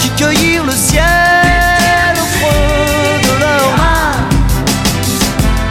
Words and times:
qui 0.00 0.08
cueillirent 0.10 0.64
le 0.64 0.72
ciel 0.72 1.04
au 2.22 2.26
creux 2.36 3.20
de 3.28 3.34
leurs 3.44 3.72
mains, 3.76 4.16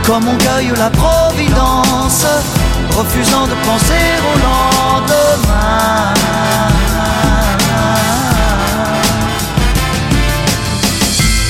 comme 0.06 0.28
on 0.28 0.38
cueille 0.38 0.72
la 0.78 0.90
providence, 0.92 2.26
refusant 2.98 3.48
de 3.48 3.56
penser 3.68 4.06
au 4.30 4.36
lendemain. 4.48 6.14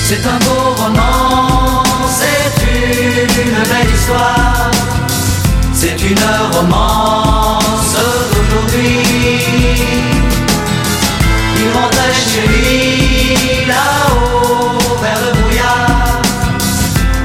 C'est 0.08 0.26
un 0.26 0.40
beau 0.46 0.64
roman, 0.82 1.84
c'est 2.20 2.66
une 3.46 3.62
belle 3.72 3.94
histoire, 3.94 4.72
c'est 5.74 6.02
une 6.02 6.26
romance 6.54 7.96
d'aujourd'hui. 8.32 9.09
Lui 12.48 13.66
là-haut 13.68 14.78
vers 15.02 15.20
le 15.26 15.32
brouillard. 15.40 16.22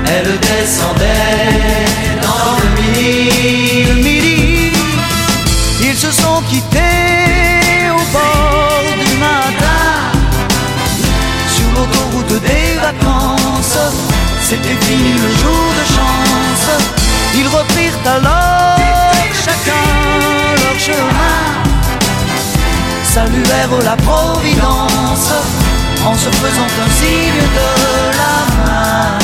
Elle 0.06 0.38
descendait 0.40 1.86
dans 2.22 2.56
le 2.62 2.68
midi, 2.80 3.84
le 3.88 3.94
midi. 3.94 4.72
Ils 5.80 5.96
se 5.96 6.10
sont 6.10 6.40
quittés 6.48 7.90
au 7.90 8.02
bord 8.12 8.84
du 9.04 9.16
matin 9.18 9.84
sur 11.54 11.68
l'autoroute 11.74 12.42
des 12.42 12.78
vacances. 12.80 13.78
C'était 14.42 14.78
fini 14.86 15.12
le 15.14 15.30
jour 15.42 15.66
de 15.78 15.84
chance. 15.96 16.68
Ils 17.36 17.48
reprirent 17.48 18.00
alors 18.06 18.78
chacun 19.44 19.86
leur 20.62 20.78
chemin 20.78 21.63
saluèrent 23.14 23.78
la 23.84 23.96
Providence 23.96 25.32
en 26.04 26.14
se 26.14 26.30
faisant 26.30 26.70
un 26.84 26.90
signe 26.98 27.44
de 27.58 27.68
la 28.18 28.34
main. 28.66 29.23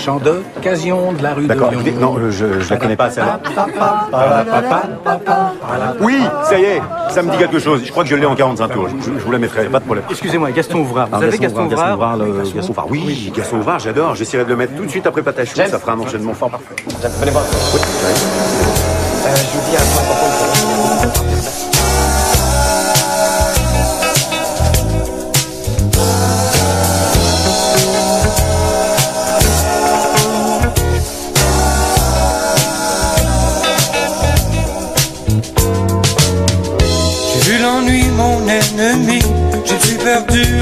Marchand 0.00 0.18
d'occasion 0.18 1.12
de 1.12 1.22
la 1.22 1.34
rue 1.34 1.42
de 1.42 1.48
D'accord. 1.48 1.70
Lyon. 1.72 1.82
Non, 2.00 2.16
euh, 2.16 2.30
je, 2.30 2.60
je 2.60 2.70
la 2.70 2.76
connais 2.78 2.96
pas 2.96 3.10
celle-là. 3.10 3.38
Oui, 6.00 6.14
Oui, 6.20 6.22
ça 6.44 6.58
y 6.58 6.62
est, 6.64 6.80
ça 7.10 7.22
me 7.22 7.30
dit 7.30 7.36
quelque 7.36 7.58
chose. 7.58 7.82
Je 7.84 7.90
crois 7.90 8.02
que 8.04 8.08
je 8.08 8.16
l'ai 8.16 8.24
en 8.24 8.34
45 8.34 8.68
tours. 8.68 8.88
Je, 8.88 9.04
je 9.18 9.24
vous 9.24 9.30
la 9.32 9.38
mettrai, 9.38 9.66
pas 9.66 9.78
de 9.78 9.84
problème. 9.84 10.04
Excusez-moi, 10.08 10.50
Gaston 10.52 10.78
Ouvrard. 10.78 11.08
Vous 11.08 11.16
Ah, 11.20 11.24
avez 11.24 11.36
Gaston 11.38 11.66
Ouvrard 11.66 12.18
Gaston 12.54 12.70
Ouvrard. 12.70 12.86
Oui, 12.90 13.30
Gaston 13.36 13.58
Ouvrard, 13.58 13.78
j'adore. 13.78 14.14
J'essaierai 14.14 14.44
de 14.44 14.48
le 14.48 14.56
mettre 14.56 14.74
tout 14.74 14.84
de 14.86 14.90
suite 14.90 15.06
après 15.06 15.22
Patachou. 15.22 15.56
Ça 15.56 15.78
fera 15.78 15.92
un 15.92 16.00
enchaînement 16.00 16.32
fort. 16.34 16.50
J'ai 16.88 17.08
vu 20.68 20.79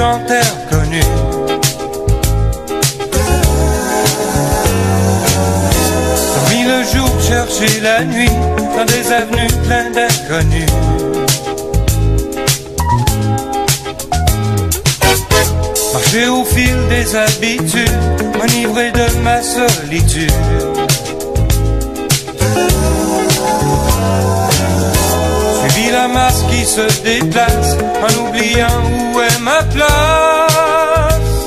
en 0.00 0.18
terre 0.26 0.54
connue. 0.70 1.00
Parmi 6.34 6.62
le 6.64 6.82
jour, 6.84 7.10
chercher 7.20 7.80
la 7.80 8.04
nuit, 8.04 8.30
dans 8.76 8.84
des 8.84 9.12
avenues 9.12 9.52
pleines 9.64 9.92
d'inconnus. 9.92 10.70
Marcher 15.92 16.28
au 16.28 16.44
fil 16.44 16.76
des 16.88 17.16
habitudes, 17.16 17.98
enivré 18.42 18.92
de 18.92 19.22
ma 19.22 19.42
solitude. 19.42 20.32
Suivi 25.60 25.90
la 25.90 26.08
masse 26.08 26.44
qui 26.50 26.64
se 26.64 27.02
déplace 27.02 27.76
en 28.02 28.28
oubliant 28.28 28.82
où 28.84 29.07
ma 29.48 29.62
place. 29.74 31.38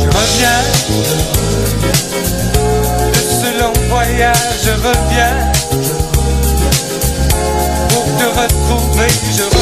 Je 0.00 0.08
reviens 0.18 0.62
de 3.14 3.20
ce 3.40 3.48
long 3.60 3.76
voyage, 3.90 4.54
je 4.64 4.74
reviens 4.88 5.36
pour 7.90 8.04
te 8.18 8.26
retrouver, 8.40 9.10
je 9.38 9.55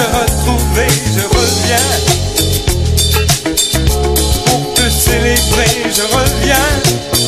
te 0.00 0.06
retrouver, 0.16 0.88
je 1.14 1.24
reviens 1.36 1.88
pour 4.46 4.74
te 4.74 4.88
célébrer, 4.90 5.90
je 5.90 6.02
reviens. 6.02 7.19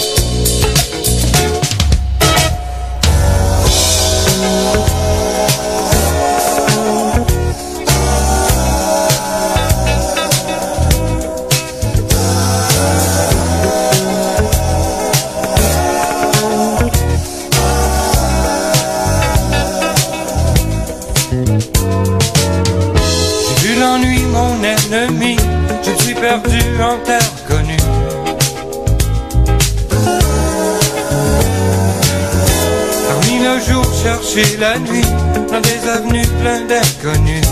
Chercher 34.33 34.57
la 34.59 34.79
nuit, 34.79 35.05
dans 35.51 35.61
des 35.61 35.89
avenues 35.89 36.27
pleines 36.41 36.67
d'inconnus. 36.67 37.45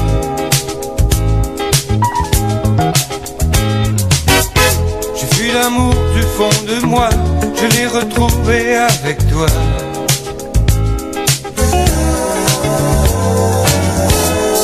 J'ai 5.14 5.26
fui 5.34 5.52
l'amour 5.52 5.94
du 6.14 6.22
fond 6.22 6.50
de 6.66 6.86
moi, 6.86 7.10
je 7.56 7.66
l'ai 7.76 7.86
retrouvé 7.86 8.76
avec 8.76 9.18
toi. 9.30 9.46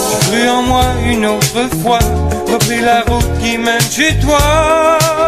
J'ai 0.08 0.30
cru 0.30 0.48
en 0.48 0.62
moi 0.62 0.84
une 1.06 1.26
autre 1.26 1.68
fois, 1.82 1.98
repris 2.52 2.80
la 2.80 3.02
route 3.02 3.38
qui 3.42 3.58
mène 3.58 3.80
chez 3.90 4.18
toi. 4.20 5.25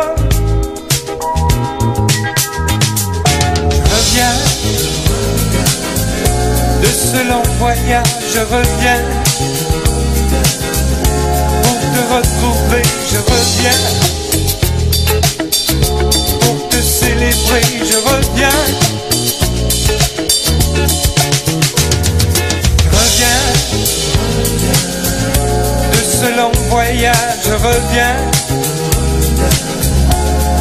Je 7.91 8.41
reviens. 8.41 9.03
Pour 11.63 11.79
te 11.95 12.01
retrouver, 12.15 12.83
je 13.11 13.19
reviens. 13.33 13.81
Pour 16.41 16.69
te 16.69 16.77
célébrer, 16.83 17.63
je 17.91 17.97
reviens. 18.11 18.61
Reviens. 22.93 23.43
De 25.93 26.01
ce 26.13 26.37
long 26.37 26.53
voyage, 26.69 27.41
je 27.45 27.53
reviens. 27.53 28.17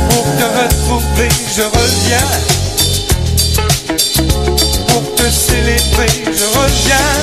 Pour 0.10 0.26
te 0.38 0.46
retrouver, 0.60 1.30
je 1.56 1.64
reviens 1.64 2.57
je 5.66 6.46
reviens. 6.60 7.14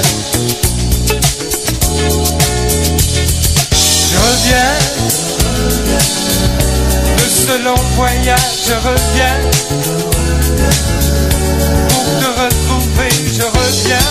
Je 4.10 4.16
reviens. 4.26 4.74
De 7.16 7.28
ce 7.28 7.62
long 7.64 7.82
voyage, 7.96 8.38
je 8.66 8.74
reviens. 8.74 9.38
Pour 11.88 12.04
te 12.20 12.28
retrouver, 12.42 13.10
je 13.10 13.42
reviens 13.42 14.03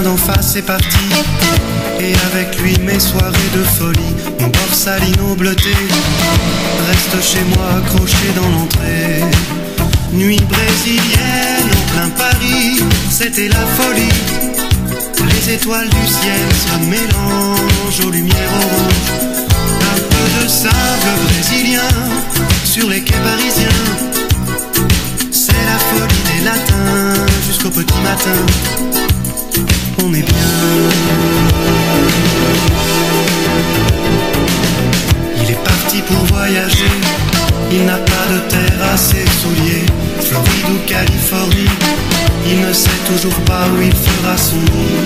d'en 0.00 0.16
face 0.16 0.56
est 0.56 0.62
parti, 0.62 1.06
et 2.00 2.14
avec 2.32 2.58
lui 2.60 2.78
mes 2.78 2.98
soirées 2.98 3.50
de 3.54 3.62
folie. 3.62 4.14
Mon 4.40 4.48
borsalino 4.48 5.34
bleuté 5.36 5.74
reste 6.88 7.22
chez 7.22 7.44
moi 7.54 7.66
accroché 7.76 8.32
dans 8.34 8.48
l'entrée. 8.48 9.20
Nuit 10.12 10.40
brésilienne 10.48 11.68
en 11.70 11.92
plein 11.92 12.08
Paris, 12.10 12.80
c'était 13.10 13.48
la 13.48 13.66
folie. 13.76 14.08
Les 15.28 15.54
étoiles 15.54 15.88
du 15.88 16.06
ciel 16.06 16.42
se 16.64 16.78
mélangent 16.86 18.06
aux 18.06 18.10
lumières 18.10 18.52
oranges. 18.56 19.12
Un 19.94 20.00
peu 20.00 20.44
de 20.44 20.48
sable 20.48 21.12
brésilien 21.26 21.92
sur 22.64 22.88
les 22.88 23.02
quais 23.02 23.20
parisiens. 23.22 23.68
C'est 25.30 25.52
la 25.52 25.78
folie 25.78 26.38
des 26.38 26.44
latins 26.44 27.26
jusqu'au 27.46 27.70
petit 27.70 28.00
matin. 28.00 28.91
On 29.98 30.14
est 30.14 30.22
bien. 30.22 30.36
Il 35.42 35.50
est 35.50 35.64
parti 35.64 36.02
pour 36.02 36.24
voyager. 36.26 36.90
Il 37.70 37.84
n'a 37.84 37.98
pas 37.98 38.26
de 38.32 38.38
terre 38.48 38.92
à 38.92 38.96
ses 38.96 39.24
souliers. 39.40 39.86
Floride 40.20 40.68
ou 40.70 40.88
Californie. 40.88 41.68
Il 42.46 42.60
ne 42.60 42.72
sait 42.72 42.90
toujours 43.06 43.38
pas 43.44 43.66
où 43.74 43.82
il 43.82 43.92
fera 43.92 44.36
son 44.36 44.56
nid. 44.56 45.00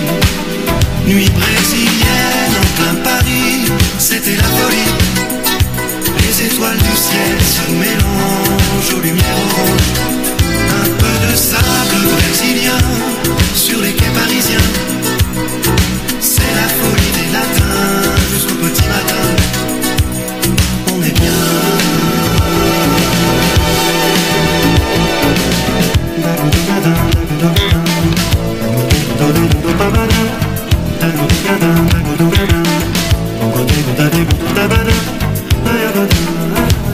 Nuit 1.07 1.29
brésilienne 1.29 2.55
en 2.61 2.81
plein 2.81 2.95
Paris. 3.03 3.71
C'était 3.99 4.35
la 4.35 4.43
folie. 4.43 4.91
Les 6.19 6.45
étoiles 6.45 6.77
du 6.77 6.95
ciel 6.95 7.37
se 7.41 7.71
mélangent 7.71 8.93
aux 8.95 9.01
lumières 9.01 9.37
oranges. 9.53 9.87
Parle 11.97 12.09
sur 13.55 13.81
les 13.81 13.93
quais 13.93 14.11
parisiens. 14.13 14.59
C'est 16.19 16.41
la 16.41 16.67
folie 16.77 17.11
des 17.17 17.31
latins 17.33 18.15
jusqu'au 18.31 18.53
petit 18.55 18.87
matin. 18.87 19.25
On 20.93 21.01
est 21.03 21.19
bien. 21.19 21.31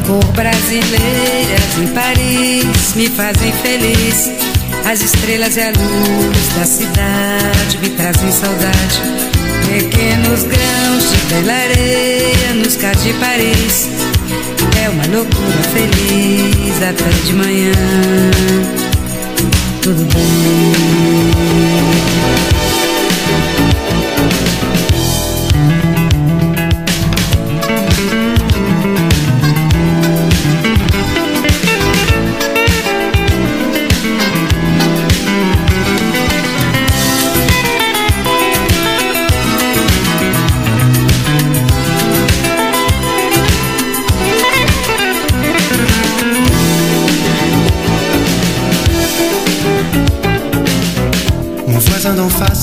Por 0.08 0.26
brasileiras 0.34 1.78
em 1.82 1.88
Paris 1.94 2.68
me 2.96 3.10
fazem 3.10 3.52
feliz. 3.64 4.53
As 4.86 5.02
estrelas 5.02 5.56
e 5.58 5.62
a 5.62 5.68
luz 5.70 6.48
da 6.58 6.66
cidade 6.66 7.78
me 7.82 7.90
trazem 7.92 8.32
saudade. 8.32 9.02
Pequenos 9.66 10.44
grãos 10.44 11.10
de 11.10 11.18
bela 11.34 11.54
areia 11.54 12.54
nos 12.56 12.76
cais 12.76 13.02
de 13.04 13.14
Paris. 13.14 13.90
É 14.84 14.90
uma 14.90 15.06
loucura 15.08 15.64
feliz 15.74 16.84
até 16.84 17.10
de 17.26 17.34
manhã. 17.34 17.72
Tudo 19.82 20.04
bem. 20.14 20.94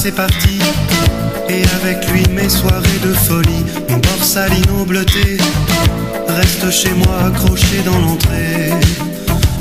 C'est 0.02 0.12
parti. 0.12 0.58
Et 1.50 1.62
avec 1.76 2.08
lui 2.10 2.22
mes 2.30 2.48
soirées 2.48 3.00
de 3.04 3.12
folie, 3.12 3.64
mon 3.90 3.98
borsalino 3.98 4.84
bleuté 4.86 5.36
reste 6.26 6.70
chez 6.70 6.94
moi 6.94 7.26
accroché 7.26 7.82
dans 7.84 7.98
l'entrée. 7.98 8.70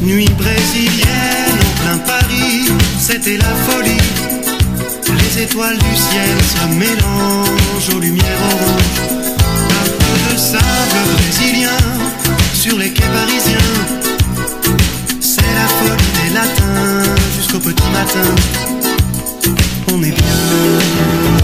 Nuit 0.01 0.29
brésilienne 0.37 1.59
en 1.67 1.81
plein 1.81 1.97
Paris, 1.97 2.71
c'était 2.99 3.37
la 3.37 3.53
folie. 3.67 4.05
Les 5.19 5.43
étoiles 5.43 5.77
du 5.77 5.95
ciel 5.95 6.37
se 6.53 6.65
mélangent 6.73 7.95
aux 7.95 7.99
lumières 7.99 8.41
oranges. 8.53 9.01
Un 9.81 9.89
peu 9.99 10.33
de 10.33 10.39
sable 10.39 11.01
brésilien 11.15 11.83
sur 12.53 12.77
les 12.77 12.91
quais 12.93 13.11
parisiens. 13.13 13.73
C'est 15.19 15.41
la 15.41 15.67
folie 15.79 16.13
des 16.23 16.33
latins 16.33 17.15
jusqu'au 17.35 17.59
petit 17.59 17.89
matin 17.91 18.68
on 19.91 20.03
est 20.03 20.11
bien. 20.11 21.38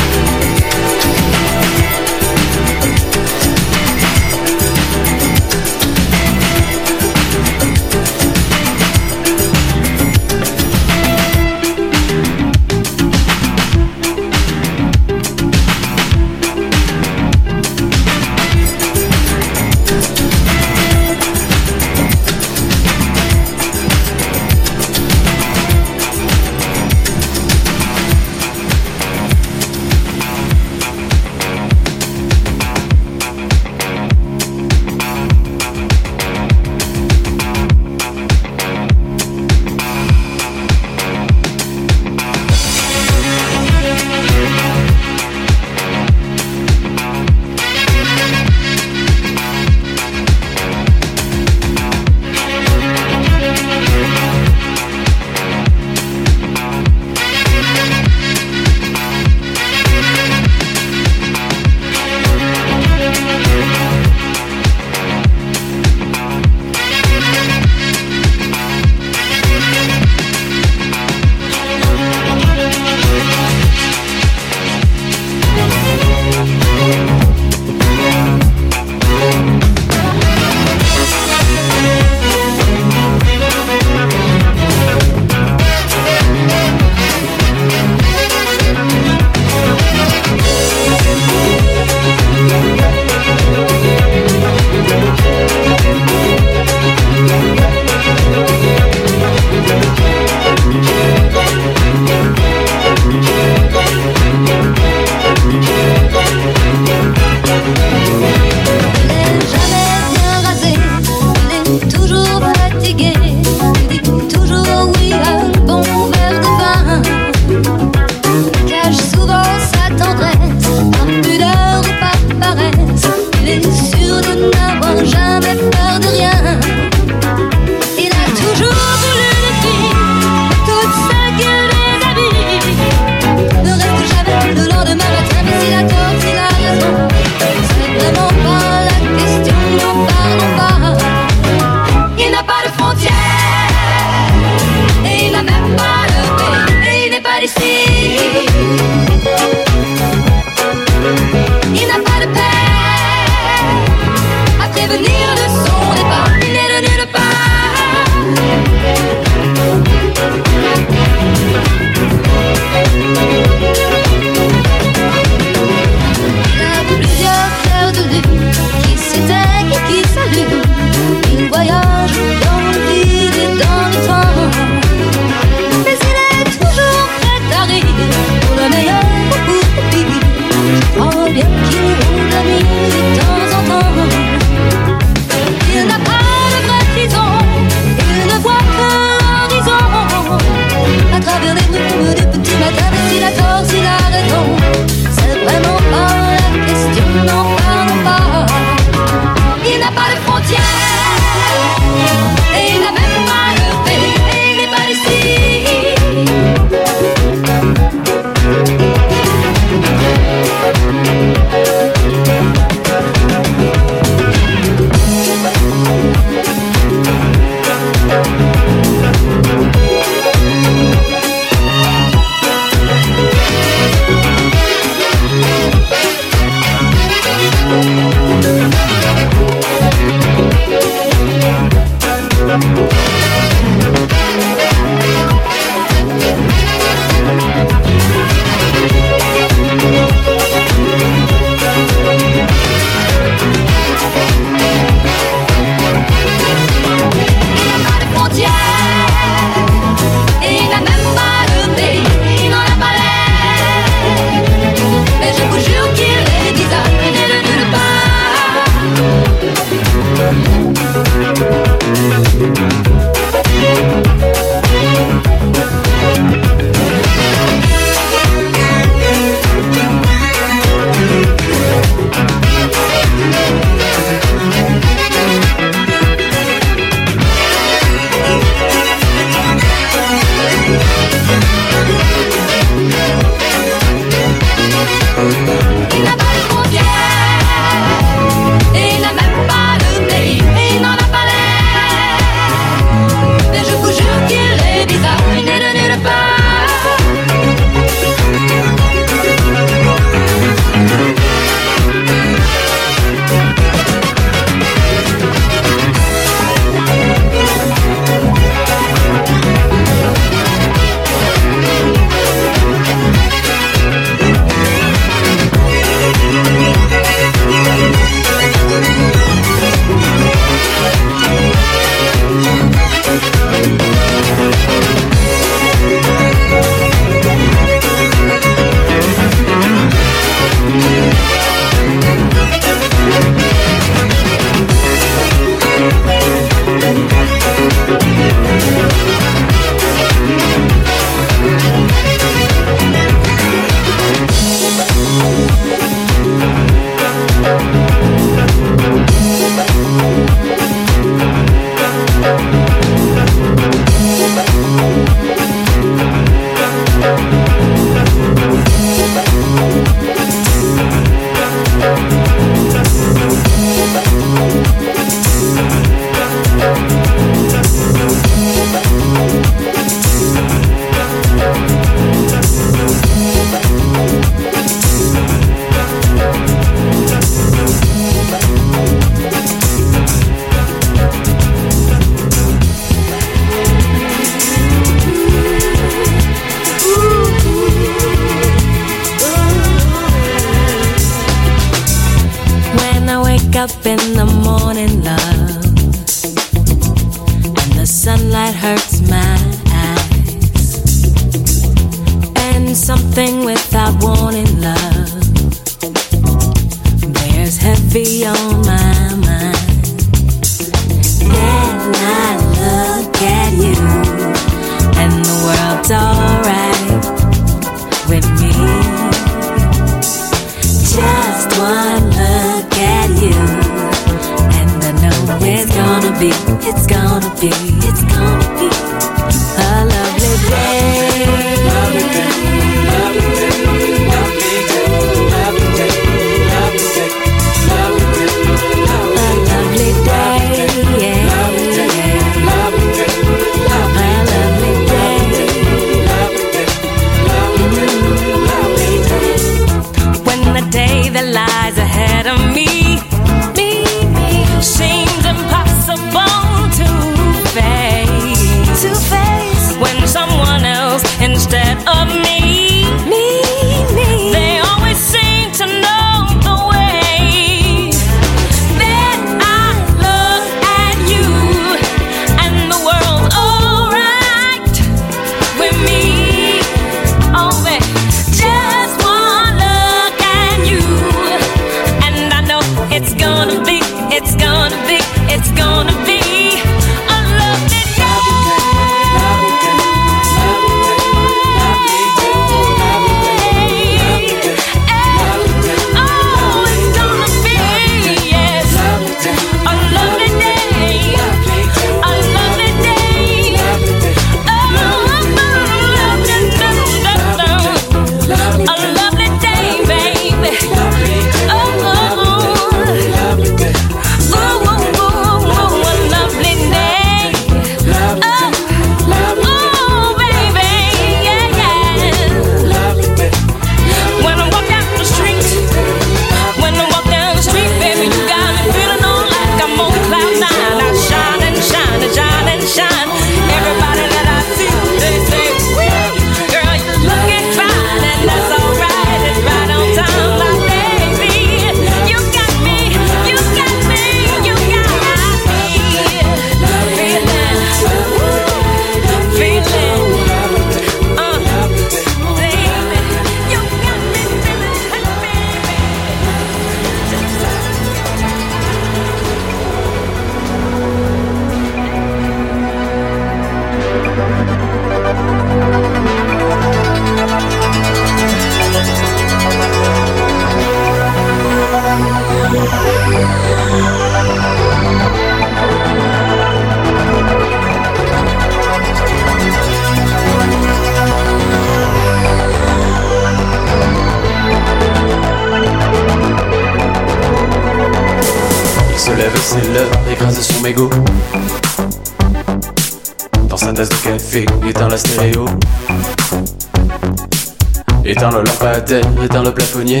Lampadaire, 598.48 599.04
éteins 599.22 599.42
le 599.42 599.52
plafonnier. 599.52 600.00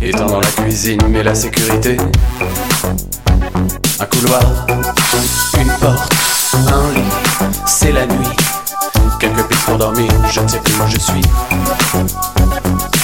Éteins 0.00 0.26
dans 0.26 0.40
la 0.40 0.46
cuisine, 0.46 1.00
mais 1.08 1.22
la 1.22 1.34
sécurité. 1.34 1.96
Un 3.98 4.04
couloir, 4.06 4.42
une 5.58 5.68
porte, 5.80 6.12
un 6.54 6.94
lit, 6.94 7.02
c'est 7.66 7.92
la 7.92 8.06
nuit. 8.06 8.36
Quelques 9.18 9.44
pics 9.44 9.64
pour 9.66 9.76
dormir, 9.76 10.10
je 10.30 10.40
ne 10.40 10.48
sais 10.48 10.58
plus 10.58 10.74
où 10.74 10.86
je 10.86 10.98
suis. 10.98 11.22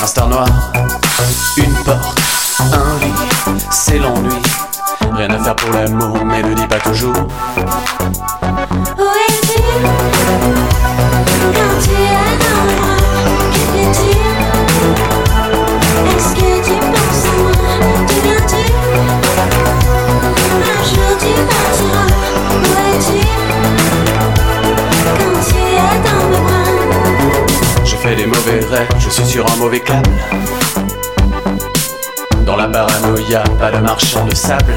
Un 0.03 0.07
star 0.07 0.29
noir, 0.29 0.49
une 1.57 1.75
porte, 1.85 2.19
un 2.61 3.05
lit, 3.05 3.61
c'est 3.71 3.99
l'ennui. 3.99 4.43
Rien 5.13 5.31
à 5.31 5.39
faire 5.43 5.57
pour 5.57 5.71
l'amour, 5.71 6.19
mais 6.25 6.43
ne 6.43 6.55
dis 6.55 6.67
pas 6.67 6.81
toujours. 6.81 7.15
Je 28.99 29.11
suis 29.11 29.25
sur 29.25 29.47
un 29.51 29.57
mauvais 29.57 29.81
câble. 29.81 30.11
Dans 32.45 32.57
la 32.57 32.69
paranoïa, 32.69 33.45
pas 33.59 33.71
de 33.71 33.79
marchand 33.79 34.25
de 34.25 34.35
sable. 34.35 34.77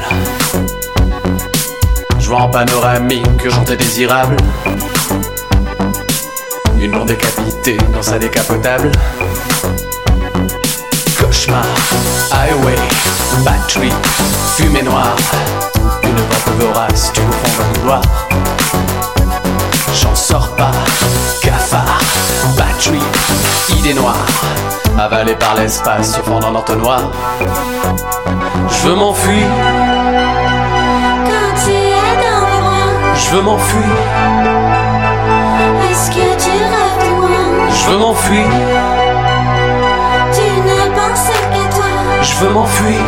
Je 2.18 2.28
vois 2.28 2.42
en 2.42 2.48
panoramique 2.48 3.36
que 3.38 3.50
j'en 3.50 3.62
désirable. 3.62 4.36
Une 6.78 6.90
blonde 6.90 7.08
décapitée 7.08 7.78
dans 7.92 8.02
sa 8.02 8.18
décapotable. 8.18 8.92
Cauchemar, 11.18 11.66
highway, 12.32 12.76
batterie, 13.44 13.92
fumée 14.56 14.82
noire. 14.82 15.16
Une 16.04 16.16
vente 16.16 16.58
vorace, 16.58 17.10
tu 17.12 17.20
au 17.20 17.32
fond 17.32 17.62
d'un 17.62 17.80
couloir. 17.80 18.02
J'en 20.00 20.14
sors 20.14 20.54
pas, 20.54 20.72
cafard, 21.42 22.00
batterie, 22.56 23.00
idée 23.90 24.00
noire, 24.00 24.26
avalé 24.98 25.34
par 25.34 25.54
l'espace 25.54 26.18
au 26.18 26.22
fond 26.22 26.38
d'un 26.38 26.54
entonnoir. 26.54 27.10
Je 28.68 28.88
veux 28.88 28.94
m'enfuir, 28.94 29.46
Quand 31.26 31.52
tu 31.64 31.72
es 31.72 32.14
dans 32.24 32.40
mes 32.46 32.60
bras 32.60 33.14
je 33.14 33.30
veux 33.30 33.42
m'enfuir, 33.42 33.96
Est-ce 35.90 36.10
que 36.10 36.26
tu 36.44 36.50
rêves 36.72 37.00
de 37.04 37.10
moi? 37.20 37.28
Je 37.68 37.90
veux 37.90 37.98
m'enfuir, 37.98 38.46
Tu 40.34 40.46
ne 40.68 40.80
penses 40.94 41.28
qu'à 41.52 41.76
toi. 41.76 41.90
Je 42.22 42.34
veux 42.44 42.52
m'enfuir, 42.52 43.00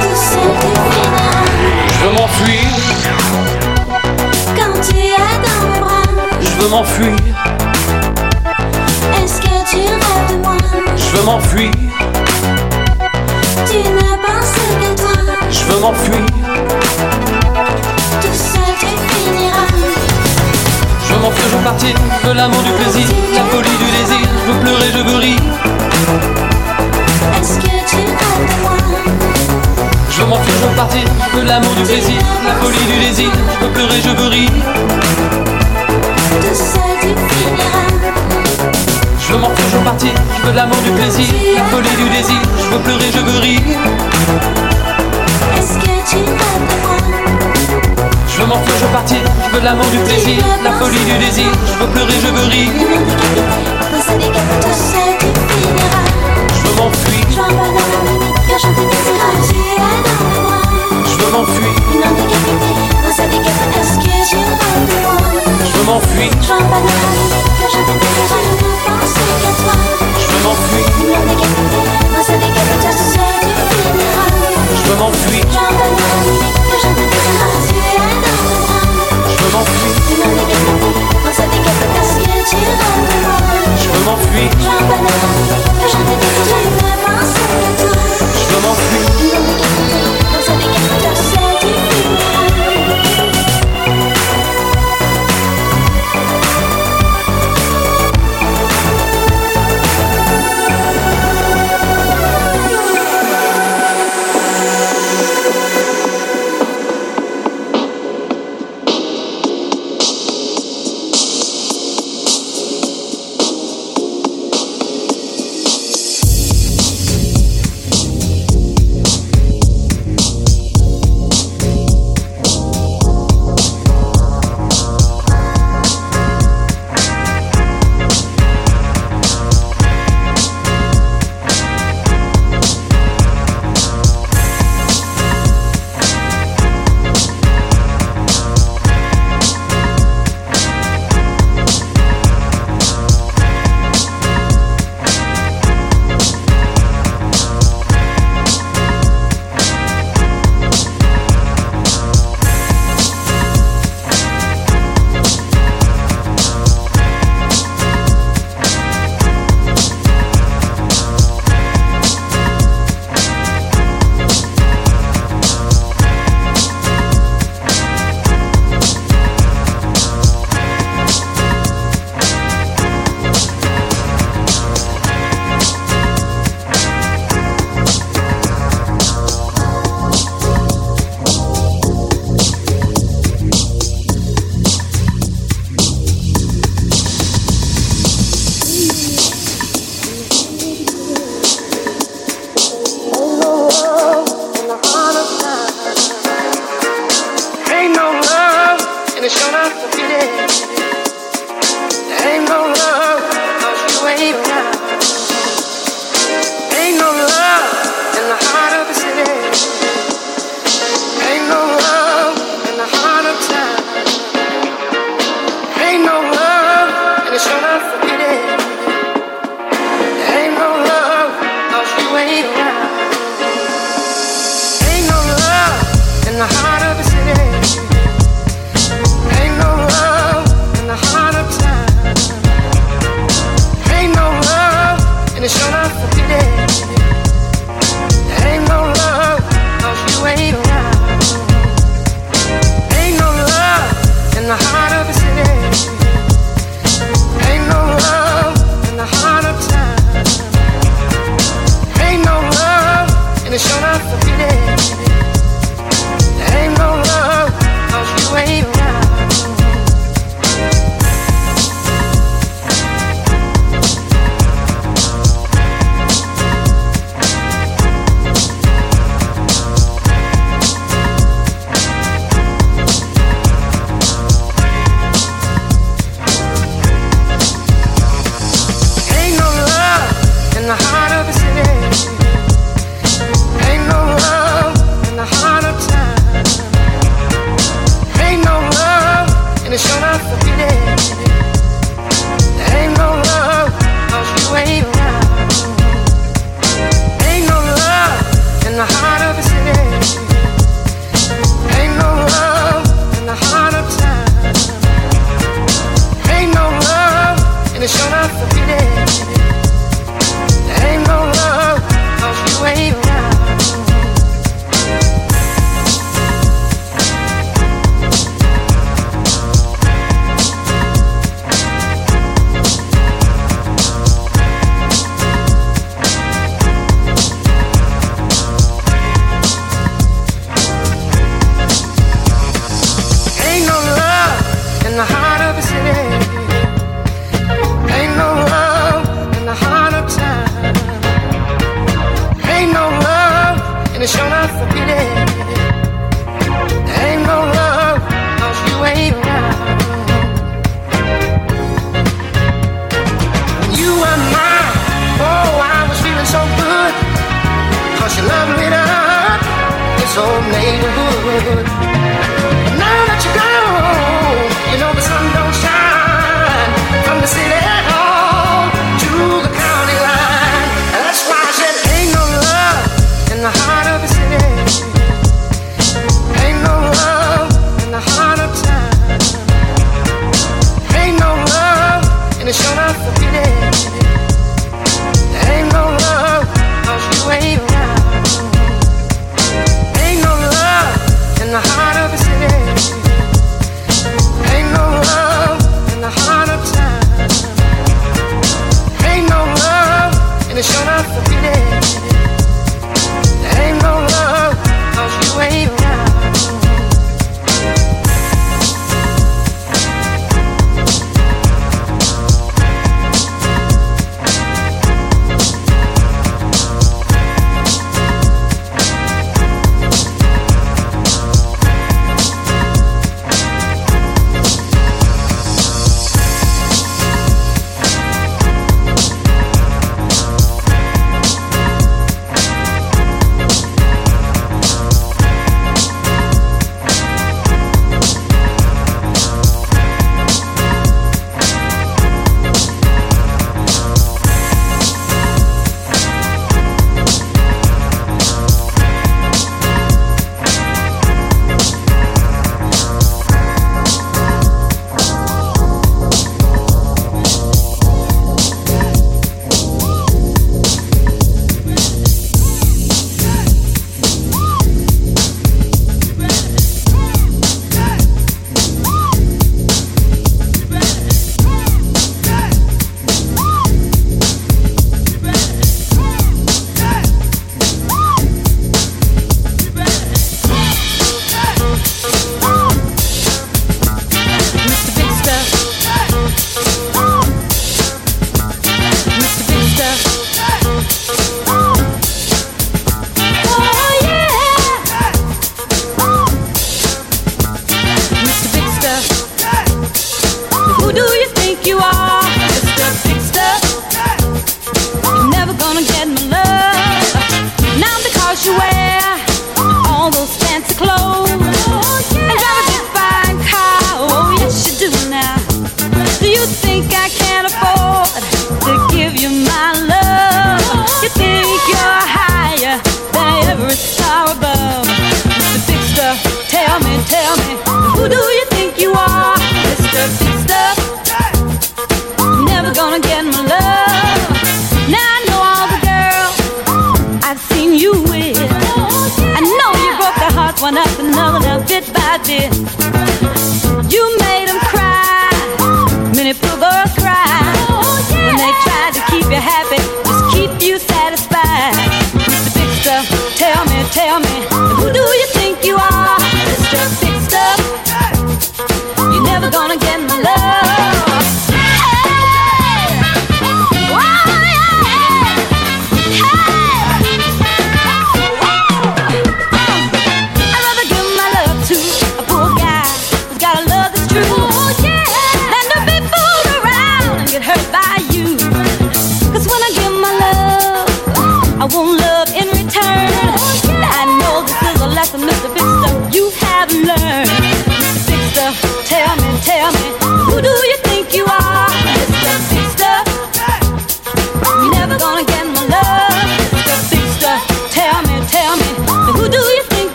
Tout 0.00 0.16
seul 0.16 0.52
je 1.88 1.98
veux 2.04 2.14
m'enfuir, 2.18 2.68
Quand 4.56 4.80
tu 4.86 4.96
es 4.98 5.16
dans 5.46 5.60
mes 5.66 5.80
bras 5.80 6.08
je 6.40 6.50
veux 6.62 6.68
m'enfuir, 6.68 7.16
je 11.12 11.18
veux 11.18 11.24
m'enfuir, 11.24 11.70
Tu 13.66 13.76
ne 13.76 14.16
penses 14.24 14.52
qu'à 14.54 15.02
toi. 15.02 15.16
Je 15.50 15.64
veux 15.64 15.80
m'enfuir, 15.80 16.26
Tout 18.20 18.34
seul 18.34 18.74
tu 18.80 18.86
finiras. 18.86 19.68
Je 21.06 21.12
veux 21.12 21.20
m'enfuir, 21.20 21.44
je 21.50 21.56
veux 21.56 21.64
partir, 21.64 21.94
je 22.22 22.28
veux 22.28 22.34
l'amour 22.34 22.62
du 22.62 22.70
plaisir, 22.72 23.06
la 23.34 23.44
folie 23.44 23.76
du 23.76 23.90
désir, 23.98 24.28
je 24.46 24.52
veux 24.52 24.60
pleurer, 24.60 24.90
je 24.92 24.98
veux 24.98 25.16
rire, 25.18 25.40
Est-ce 27.40 27.56
que 27.58 27.90
tu 27.90 27.96
rêves 27.96 28.46
de 28.48 28.62
moi? 28.62 28.76
Je 30.10 30.20
veux 30.20 30.26
m'enfuir, 30.28 30.54
je 30.60 30.66
veux 30.66 30.76
partir, 30.76 31.04
je 31.32 31.38
veux 31.38 31.44
l'amour 31.44 31.74
du 31.74 31.82
plaisir, 31.82 32.22
la 32.46 32.54
folie 32.54 32.86
du 32.86 33.06
désir, 33.06 33.30
je 33.60 33.66
veux 33.66 33.72
pleurer, 33.72 34.00
je 34.02 34.10
veux 34.10 34.28
rire. 34.28 34.50
Tout 36.40 36.54
seul 36.54 36.96
tu 37.02 37.08
finiras 37.08 38.11
Je 39.32 39.36
veux 39.38 39.42
m'enfuir, 39.44 39.64
je 39.72 39.76
veux 39.78 39.84
partir, 39.84 40.10
je 40.36 40.42
veux 40.42 40.52
de 40.52 40.56
l'amour, 40.56 40.76
du 40.84 40.90
plaisir, 40.90 41.24
la 41.56 41.64
folie 41.64 41.88
du 41.96 42.06
désir, 42.10 42.36
je 42.58 42.68
veux 42.68 42.82
pleurer, 42.82 43.10
je 43.14 43.18
veux 43.18 43.38
rire. 43.38 43.62
Est-ce 45.56 45.78
que 45.78 46.10
tu 46.10 46.16
moi 46.18 46.52
Je 48.28 48.40
veux 48.42 48.46
m'enfuir, 48.46 48.74
je 48.78 48.84
veux 48.84 48.92
partir, 48.92 49.16
je 49.46 49.54
veux 49.54 49.60
de 49.60 49.64
l'amour, 49.64 49.86
du 49.86 49.98
plaisir, 50.00 50.44
la 50.62 50.72
folie 50.72 50.98
du 50.98 51.16
désir, 51.16 51.46
je 51.66 51.82
veux 51.82 51.90
pleurer, 51.92 52.20
je 52.20 52.26
veux 52.26 52.46
rire. 52.46 52.72
Je 56.54 56.68
veux 56.68 56.74
m'enfuir, 56.76 57.24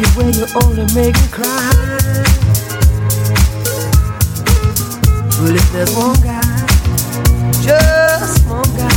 you 0.00 0.08
way, 0.16 0.30
you 0.32 0.46
only 0.64 0.86
make 0.94 1.14
me 1.14 1.28
cry. 1.30 1.70
Well, 5.38 5.54
if 5.54 5.72
there's 5.72 5.94
one 5.94 6.16
guy, 6.22 6.40
just 7.60 8.46
one 8.48 8.70
guy, 8.76 8.96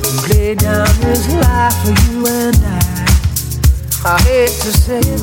who 0.00 0.32
laid 0.32 0.58
down 0.58 0.86
his 1.02 1.26
life 1.34 1.74
for 1.82 1.94
you 2.06 2.26
and 2.26 2.56
I, 2.64 2.78
I 4.04 4.20
hate 4.22 4.54
to 4.62 4.72
say 4.72 5.00
it, 5.00 5.22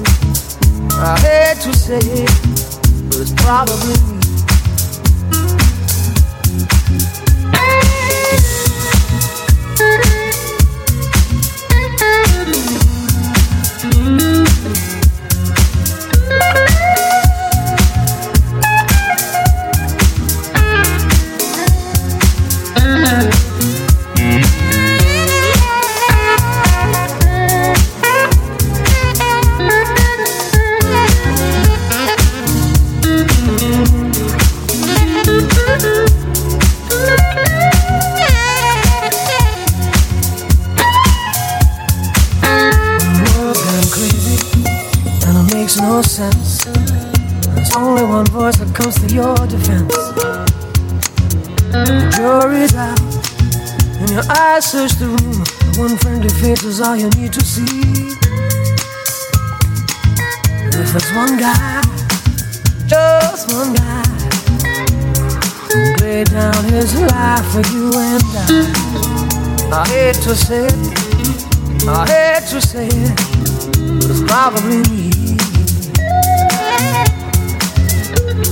I 0.94 1.18
hate 1.20 1.62
to 1.62 1.74
say 1.74 2.00
it, 2.00 2.32
but 3.10 3.22
it's 3.22 3.34
probably 3.44 4.11
all 56.82 56.96
you 56.96 57.10
need 57.12 57.32
to 57.34 57.44
see. 57.44 58.16
If 60.68 60.92
there's 60.94 61.12
one 61.14 61.38
guy, 61.38 61.82
just 62.88 63.52
one 63.54 63.74
guy, 63.74 64.04
who 65.70 65.96
laid 66.04 66.30
down 66.32 66.64
his 66.66 67.00
life 67.00 67.46
for 67.52 67.62
you 67.74 67.92
and 67.94 68.24
I. 68.34 68.48
I 69.72 69.88
hate 69.88 70.16
to 70.24 70.36
say 70.36 70.66
it. 70.68 71.02
I 71.88 72.06
hate 72.08 72.48
to 72.50 72.62
say 72.62 72.88
it, 72.88 73.16
but 74.00 74.10
it's 74.10 74.22
probably 74.24 74.82
me. 74.90 75.10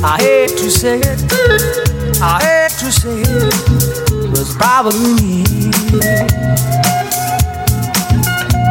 I 0.03 0.17
hate 0.19 0.57
to 0.57 0.69
say 0.71 0.99
it, 0.99 1.19
I 2.21 2.39
hate 2.41 2.77
to 2.79 2.91
say 2.91 3.21
it, 3.21 4.29
but 4.29 4.39
it's 4.39 4.55
probably 4.55 5.13
me. 5.21 6.48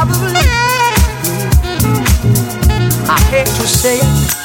I 0.00 0.04
hate 3.30 3.46
to 3.46 3.66
say 3.66 3.98
it. 3.98 4.38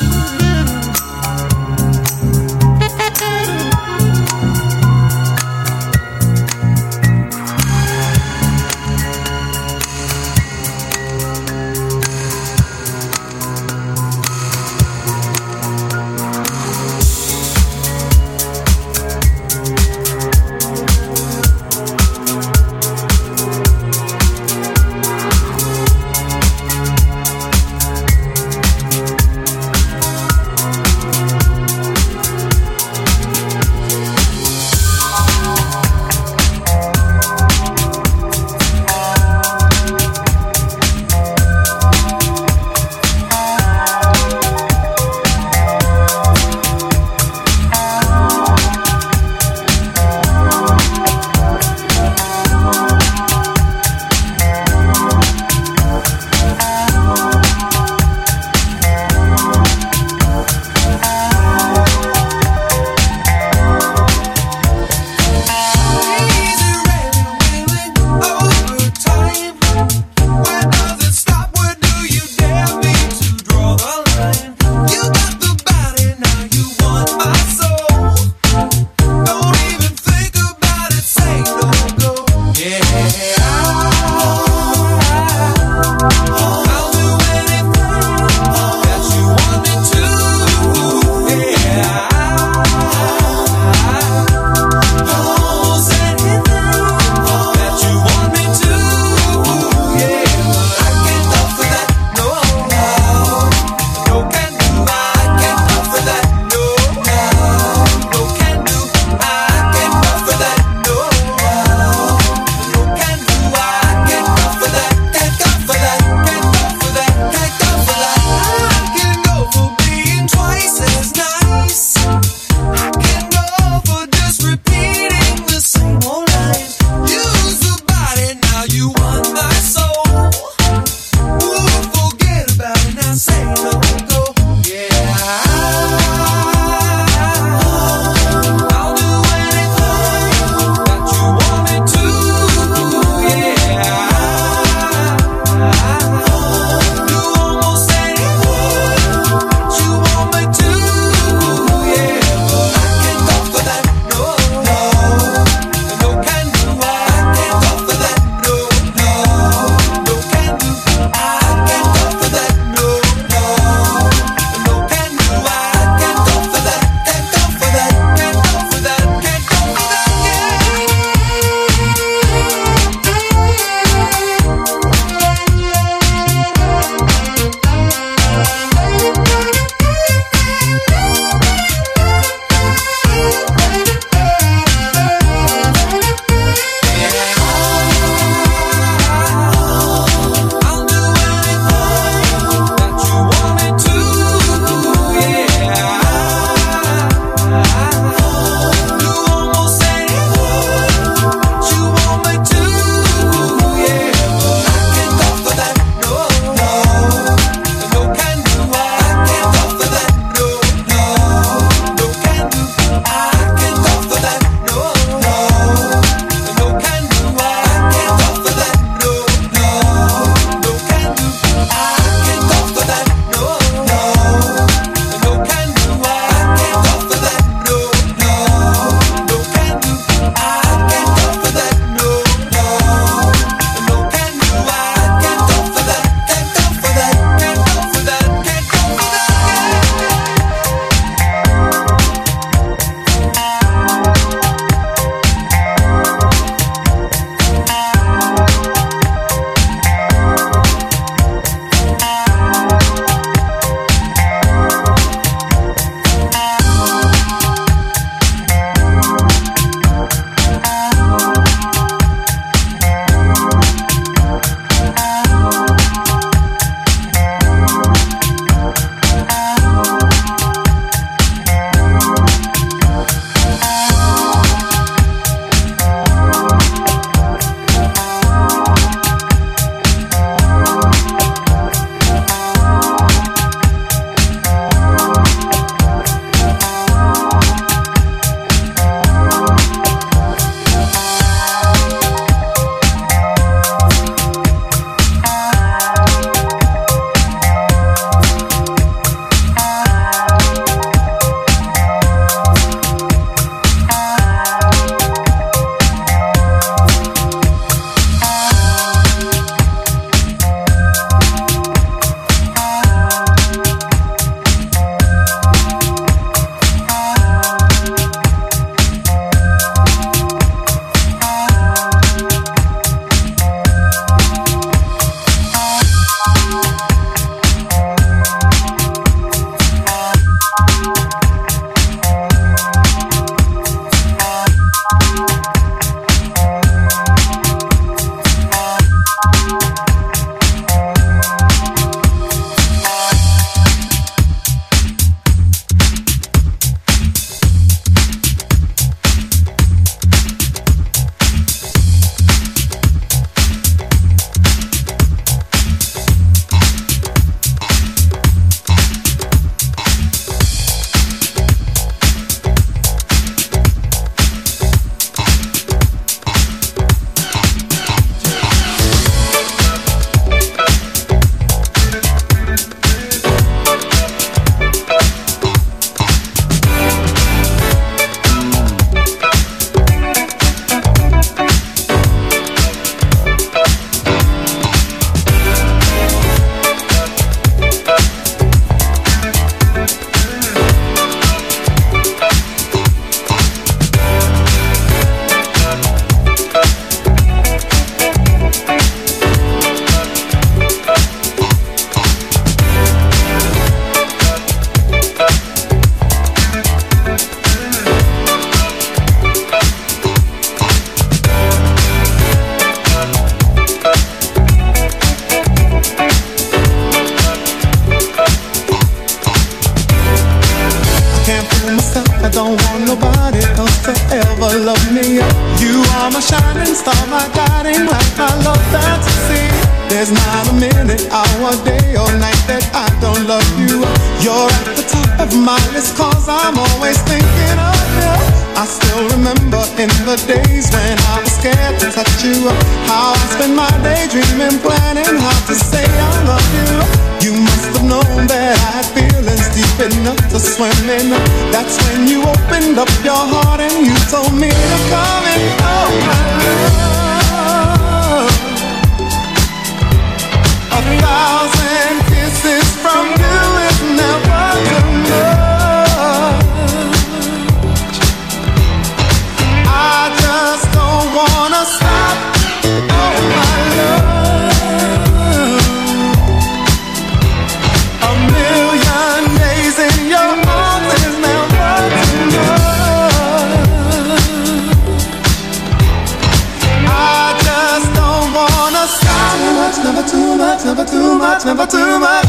Never 491.64 491.72
too 491.72 492.00
much. 492.00 492.26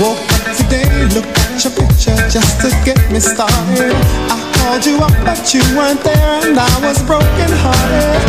Woke 0.00 0.18
up 0.32 0.56
today, 0.56 0.88
looked 1.14 1.38
at 1.38 1.64
your 1.64 1.72
picture 1.72 2.16
just 2.28 2.60
to 2.60 2.70
get 2.84 3.10
me 3.10 3.20
started. 3.20 3.92
I 4.30 4.52
called 4.56 4.86
you 4.86 4.96
up, 4.98 5.12
but 5.24 5.54
you 5.54 5.60
weren't 5.76 6.02
there, 6.02 6.48
and 6.48 6.58
I 6.58 6.80
was 6.80 7.02
broken 7.02 7.50
hearted. 7.50 8.21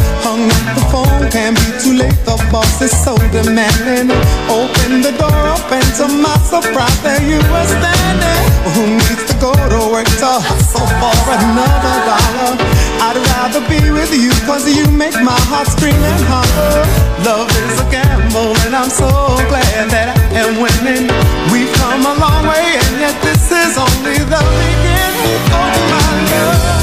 The 2.33 2.49
boss 2.49 2.81
is 2.81 2.89
so 2.89 3.13
demanding. 3.29 4.09
Open 4.49 5.05
the 5.05 5.13
door 5.21 5.41
up, 5.53 5.69
and 5.69 5.85
to 6.01 6.09
my 6.17 6.33
surprise, 6.41 6.97
there 7.05 7.21
you 7.21 7.37
were 7.37 7.67
standing. 7.69 8.41
Who 8.73 8.97
needs 8.97 9.29
to 9.29 9.37
go 9.37 9.53
to 9.53 9.93
work 9.93 10.09
to 10.17 10.41
hustle 10.41 10.81
for 10.97 11.13
another 11.29 11.97
dollar? 12.09 12.57
I'd 13.05 13.21
rather 13.37 13.61
be 13.69 13.85
with 13.93 14.09
you, 14.17 14.33
cause 14.49 14.65
you 14.65 14.89
make 14.89 15.13
my 15.21 15.37
heart 15.45 15.67
scream 15.67 15.93
and 15.93 16.25
holler. 16.25 16.81
Love 17.21 17.53
is 17.53 17.77
a 17.77 17.87
gamble, 17.93 18.57
and 18.65 18.73
I'm 18.73 18.89
so 18.89 19.13
glad 19.45 19.93
that 19.93 20.17
I 20.17 20.41
am 20.41 20.57
winning. 20.57 21.05
We've 21.53 21.69
come 21.77 22.01
a 22.01 22.17
long 22.17 22.49
way, 22.49 22.81
and 22.81 22.97
yet 22.97 23.13
this 23.21 23.45
is 23.45 23.77
only 23.77 24.17
the 24.17 24.41
beginning. 24.41 25.37
Oh, 25.53 25.69
my 25.85 26.01
love. 26.33 26.82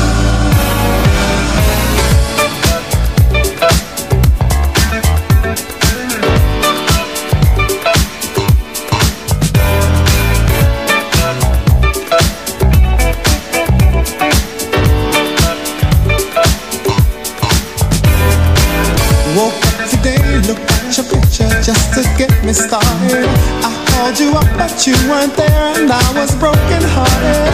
Me 22.51 22.67
started. 22.67 23.27
I 23.63 23.71
called 23.91 24.19
you 24.19 24.31
up, 24.35 24.49
but 24.57 24.85
you 24.85 24.95
weren't 25.07 25.35
there, 25.35 25.63
and 25.79 25.91
I 25.91 26.07
was 26.19 26.35
broken 26.35 26.81
hearted. 26.83 27.53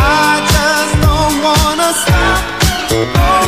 I 0.00 0.40
just 0.52 0.92
don't 1.02 1.34
wanna 1.42 1.90
stop. 1.92 3.47